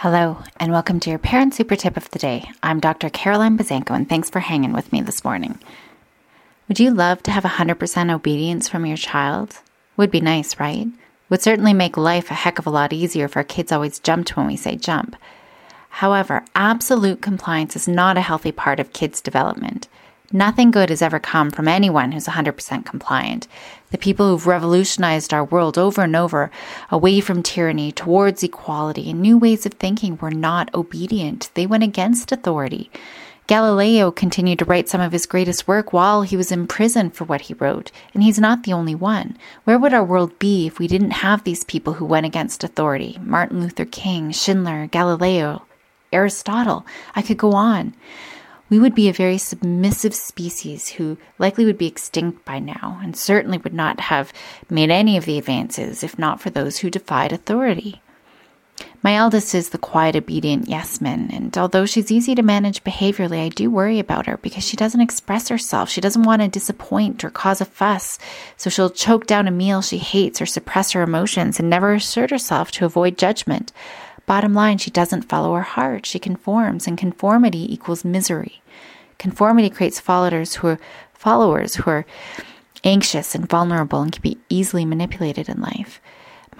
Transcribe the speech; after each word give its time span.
Hello, 0.00 0.36
and 0.60 0.72
welcome 0.72 1.00
to 1.00 1.08
your 1.08 1.18
Parent 1.18 1.54
Super 1.54 1.74
Tip 1.74 1.96
of 1.96 2.10
the 2.10 2.18
Day. 2.18 2.50
I'm 2.62 2.80
Dr. 2.80 3.08
Caroline 3.08 3.56
Buzanko, 3.56 3.92
and 3.92 4.06
thanks 4.06 4.28
for 4.28 4.40
hanging 4.40 4.74
with 4.74 4.92
me 4.92 5.00
this 5.00 5.24
morning. 5.24 5.58
Would 6.68 6.78
you 6.78 6.90
love 6.90 7.22
to 7.22 7.30
have 7.30 7.44
100% 7.44 8.14
obedience 8.14 8.68
from 8.68 8.84
your 8.84 8.98
child? 8.98 9.62
Would 9.96 10.10
be 10.10 10.20
nice, 10.20 10.60
right? 10.60 10.86
Would 11.30 11.40
certainly 11.40 11.72
make 11.72 11.96
life 11.96 12.30
a 12.30 12.34
heck 12.34 12.58
of 12.58 12.66
a 12.66 12.70
lot 12.70 12.92
easier 12.92 13.24
if 13.24 13.38
our 13.38 13.42
kids 13.42 13.72
always 13.72 13.98
jumped 13.98 14.36
when 14.36 14.46
we 14.46 14.54
say 14.54 14.76
jump. 14.76 15.16
However, 15.88 16.44
absolute 16.54 17.22
compliance 17.22 17.74
is 17.74 17.88
not 17.88 18.18
a 18.18 18.20
healthy 18.20 18.52
part 18.52 18.78
of 18.78 18.92
kids' 18.92 19.22
development. 19.22 19.75
Nothing 20.32 20.72
good 20.72 20.90
has 20.90 21.02
ever 21.02 21.20
come 21.20 21.50
from 21.50 21.68
anyone 21.68 22.10
who's 22.10 22.26
100% 22.26 22.84
compliant. 22.84 23.46
The 23.92 23.98
people 23.98 24.28
who've 24.28 24.46
revolutionized 24.46 25.32
our 25.32 25.44
world 25.44 25.78
over 25.78 26.02
and 26.02 26.16
over, 26.16 26.50
away 26.90 27.20
from 27.20 27.44
tyranny, 27.44 27.92
towards 27.92 28.42
equality, 28.42 29.10
and 29.10 29.20
new 29.20 29.38
ways 29.38 29.66
of 29.66 29.74
thinking, 29.74 30.18
were 30.20 30.32
not 30.32 30.74
obedient. 30.74 31.50
They 31.54 31.66
went 31.66 31.84
against 31.84 32.32
authority. 32.32 32.90
Galileo 33.46 34.10
continued 34.10 34.58
to 34.58 34.64
write 34.64 34.88
some 34.88 35.00
of 35.00 35.12
his 35.12 35.24
greatest 35.24 35.68
work 35.68 35.92
while 35.92 36.22
he 36.22 36.36
was 36.36 36.50
in 36.50 36.66
prison 36.66 37.10
for 37.10 37.22
what 37.22 37.42
he 37.42 37.54
wrote, 37.54 37.92
and 38.12 38.24
he's 38.24 38.40
not 38.40 38.64
the 38.64 38.72
only 38.72 38.96
one. 38.96 39.38
Where 39.62 39.78
would 39.78 39.94
our 39.94 40.02
world 40.02 40.36
be 40.40 40.66
if 40.66 40.80
we 40.80 40.88
didn't 40.88 41.12
have 41.12 41.44
these 41.44 41.62
people 41.62 41.92
who 41.94 42.04
went 42.04 42.26
against 42.26 42.64
authority? 42.64 43.16
Martin 43.22 43.60
Luther 43.60 43.84
King, 43.84 44.32
Schindler, 44.32 44.88
Galileo, 44.88 45.62
Aristotle. 46.12 46.84
I 47.14 47.22
could 47.22 47.38
go 47.38 47.52
on 47.52 47.94
we 48.68 48.78
would 48.78 48.94
be 48.94 49.08
a 49.08 49.12
very 49.12 49.38
submissive 49.38 50.14
species 50.14 50.90
who 50.90 51.18
likely 51.38 51.64
would 51.64 51.78
be 51.78 51.86
extinct 51.86 52.44
by 52.44 52.58
now 52.58 53.00
and 53.02 53.16
certainly 53.16 53.58
would 53.58 53.74
not 53.74 54.00
have 54.00 54.32
made 54.68 54.90
any 54.90 55.16
of 55.16 55.24
the 55.24 55.38
advances 55.38 56.02
if 56.02 56.18
not 56.18 56.40
for 56.40 56.50
those 56.50 56.78
who 56.78 56.90
defied 56.90 57.32
authority. 57.32 58.00
My 59.02 59.14
eldest 59.14 59.54
is 59.54 59.70
the 59.70 59.78
quiet, 59.78 60.16
obedient 60.16 60.68
yes 60.68 61.00
man, 61.00 61.30
and 61.32 61.56
although 61.56 61.86
she's 61.86 62.10
easy 62.10 62.34
to 62.34 62.42
manage 62.42 62.82
behaviorally, 62.82 63.44
I 63.44 63.48
do 63.48 63.70
worry 63.70 63.98
about 63.98 64.26
her 64.26 64.36
because 64.38 64.64
she 64.64 64.76
doesn't 64.76 65.00
express 65.00 65.48
herself. 65.48 65.88
She 65.88 66.00
doesn't 66.00 66.24
want 66.24 66.42
to 66.42 66.48
disappoint 66.48 67.24
or 67.24 67.30
cause 67.30 67.60
a 67.60 67.64
fuss, 67.64 68.18
so 68.56 68.68
she'll 68.68 68.90
choke 68.90 69.26
down 69.26 69.46
a 69.46 69.52
meal 69.52 69.80
she 69.80 69.98
hates 69.98 70.42
or 70.42 70.46
suppress 70.46 70.90
her 70.92 71.02
emotions 71.02 71.60
and 71.60 71.70
never 71.70 71.94
assert 71.94 72.30
herself 72.30 72.70
to 72.72 72.84
avoid 72.84 73.16
judgment. 73.16 73.72
Bottom 74.26 74.54
line, 74.54 74.78
she 74.78 74.90
doesn't 74.90 75.28
follow 75.28 75.54
her 75.54 75.62
heart. 75.62 76.04
She 76.04 76.18
conforms, 76.18 76.86
and 76.86 76.98
conformity 76.98 77.72
equals 77.72 78.04
misery. 78.04 78.60
Conformity 79.18 79.70
creates 79.70 80.00
followers 80.00 80.56
who 80.56 80.66
are 80.68 80.78
followers 81.14 81.76
who 81.76 81.90
are 81.90 82.06
anxious 82.84 83.34
and 83.34 83.48
vulnerable 83.48 84.02
and 84.02 84.12
can 84.12 84.22
be 84.22 84.38
easily 84.48 84.84
manipulated 84.84 85.48
in 85.48 85.60
life. 85.60 86.00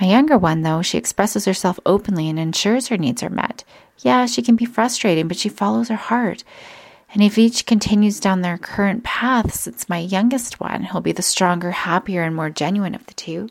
My 0.01 0.07
younger 0.07 0.37
one, 0.37 0.63
though, 0.63 0.83
she 0.83 0.99
expresses 0.99 1.45
herself 1.45 1.79
openly 1.87 2.29
and 2.29 2.39
ensures 2.39 2.89
her 2.89 2.99
needs 2.99 3.23
are 3.23 3.31
met. 3.31 3.65
Yeah, 4.01 4.27
she 4.27 4.43
can 4.43 4.57
be 4.57 4.65
frustrating, 4.65 5.27
but 5.27 5.39
she 5.39 5.49
follows 5.49 5.89
her 5.89 5.97
heart. 5.97 6.45
And 7.15 7.23
if 7.23 7.39
each 7.39 7.67
continues 7.67 8.21
down 8.21 8.43
their 8.43 8.59
current 8.59 9.05
paths, 9.05 9.67
it's 9.67 9.89
my 9.89 9.99
youngest 9.99 10.61
one 10.61 10.85
who'll 10.85 11.01
be 11.01 11.13
the 11.13 11.23
stronger, 11.23 11.71
happier, 11.71 12.23
and 12.23 12.37
more 12.37 12.51
genuine 12.51 12.95
of 12.95 13.07
the 13.07 13.15
two. 13.15 13.49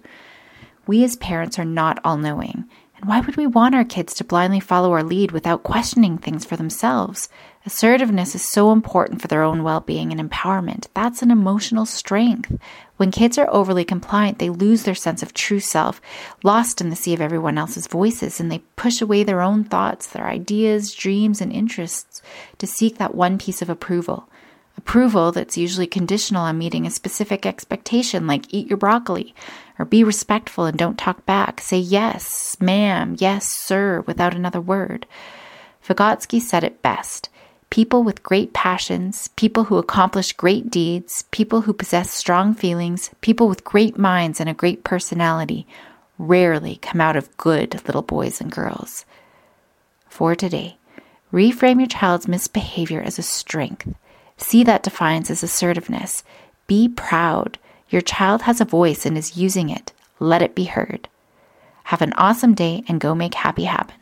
We 0.85 1.03
as 1.03 1.15
parents 1.15 1.57
are 1.57 1.65
not 1.65 1.99
all 2.03 2.17
knowing, 2.17 2.65
and 2.97 3.09
why 3.09 3.19
would 3.19 3.35
we 3.35 3.45
want 3.45 3.75
our 3.75 3.83
kids 3.83 4.13
to 4.15 4.23
blindly 4.23 4.59
follow 4.59 4.93
our 4.93 5.03
lead 5.03 5.31
without 5.31 5.63
questioning 5.63 6.17
things 6.17 6.45
for 6.45 6.55
themselves? 6.55 7.27
Assertiveness 7.65 8.35
is 8.35 8.47
so 8.47 8.71
important 8.71 9.21
for 9.21 9.27
their 9.27 9.43
own 9.43 9.63
well 9.63 9.81
being 9.81 10.11
and 10.11 10.31
empowerment. 10.31 10.87
That's 10.93 11.21
an 11.21 11.31
emotional 11.31 11.85
strength. 11.85 12.57
When 12.97 13.11
kids 13.11 13.37
are 13.37 13.49
overly 13.49 13.83
compliant, 13.83 14.39
they 14.39 14.49
lose 14.49 14.83
their 14.83 14.95
sense 14.95 15.21
of 15.21 15.33
true 15.33 15.59
self, 15.59 15.99
lost 16.43 16.79
in 16.79 16.89
the 16.89 16.95
sea 16.95 17.13
of 17.13 17.21
everyone 17.21 17.57
else's 17.57 17.87
voices, 17.87 18.39
and 18.39 18.49
they 18.51 18.59
push 18.77 19.01
away 19.01 19.23
their 19.23 19.41
own 19.41 19.63
thoughts, 19.63 20.07
their 20.07 20.27
ideas, 20.27 20.93
dreams, 20.93 21.41
and 21.41 21.51
interests 21.51 22.21
to 22.59 22.67
seek 22.67 22.97
that 22.97 23.15
one 23.15 23.37
piece 23.37 23.61
of 23.61 23.69
approval. 23.69 24.29
Approval 24.77 25.31
that's 25.31 25.57
usually 25.57 25.87
conditional 25.87 26.43
on 26.43 26.57
meeting 26.57 26.85
a 26.85 26.91
specific 26.91 27.45
expectation, 27.45 28.27
like 28.27 28.53
eat 28.53 28.67
your 28.67 28.77
broccoli, 28.77 29.33
or 29.79 29.85
be 29.85 30.03
respectful 30.03 30.65
and 30.65 30.77
don't 30.77 30.97
talk 30.97 31.25
back. 31.25 31.61
Say 31.61 31.77
yes, 31.77 32.57
ma'am, 32.59 33.15
yes, 33.17 33.47
sir, 33.47 34.01
without 34.01 34.35
another 34.35 34.61
word. 34.61 35.05
Vygotsky 35.85 36.41
said 36.41 36.63
it 36.63 36.81
best 36.81 37.29
people 37.69 38.03
with 38.03 38.23
great 38.23 38.53
passions, 38.53 39.27
people 39.35 39.65
who 39.65 39.77
accomplish 39.77 40.31
great 40.31 40.69
deeds, 40.69 41.25
people 41.31 41.61
who 41.61 41.73
possess 41.73 42.09
strong 42.09 42.53
feelings, 42.53 43.09
people 43.19 43.49
with 43.49 43.65
great 43.65 43.97
minds 43.97 44.39
and 44.39 44.49
a 44.49 44.53
great 44.53 44.83
personality 44.83 45.67
rarely 46.17 46.77
come 46.77 47.01
out 47.01 47.15
of 47.15 47.35
good 47.37 47.73
little 47.85 48.01
boys 48.01 48.39
and 48.39 48.51
girls. 48.51 49.05
For 50.07 50.35
today, 50.35 50.77
reframe 51.33 51.79
your 51.79 51.87
child's 51.87 52.27
misbehavior 52.27 53.01
as 53.01 53.19
a 53.19 53.23
strength. 53.23 53.93
See 54.37 54.63
that 54.63 54.83
defiance 54.83 55.29
as 55.31 55.43
assertiveness. 55.43 56.23
Be 56.67 56.87
proud. 56.89 57.57
Your 57.89 58.01
child 58.01 58.43
has 58.43 58.59
a 58.59 58.65
voice 58.65 59.05
and 59.05 59.17
is 59.17 59.37
using 59.37 59.69
it. 59.69 59.91
Let 60.19 60.41
it 60.41 60.55
be 60.55 60.65
heard. 60.65 61.07
Have 61.85 62.01
an 62.01 62.13
awesome 62.13 62.53
day 62.53 62.83
and 62.87 62.99
go 62.99 63.13
make 63.13 63.35
happy 63.35 63.65
happen. 63.65 63.95